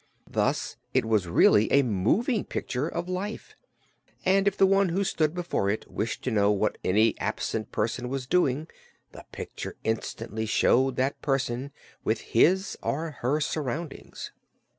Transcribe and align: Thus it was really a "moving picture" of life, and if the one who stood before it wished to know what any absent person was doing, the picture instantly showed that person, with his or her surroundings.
Thus 0.31 0.77
it 0.95 1.05
was 1.05 1.27
really 1.27 1.71
a 1.71 1.83
"moving 1.83 2.43
picture" 2.43 2.87
of 2.87 3.07
life, 3.07 3.53
and 4.25 4.47
if 4.47 4.57
the 4.57 4.65
one 4.65 4.89
who 4.89 5.03
stood 5.03 5.35
before 5.35 5.69
it 5.69 5.87
wished 5.91 6.23
to 6.23 6.31
know 6.31 6.49
what 6.49 6.79
any 6.83 7.15
absent 7.19 7.71
person 7.71 8.09
was 8.09 8.25
doing, 8.25 8.67
the 9.11 9.25
picture 9.31 9.75
instantly 9.83 10.47
showed 10.47 10.95
that 10.95 11.21
person, 11.21 11.71
with 12.03 12.21
his 12.21 12.75
or 12.81 13.11
her 13.21 13.39
surroundings. 13.39 14.31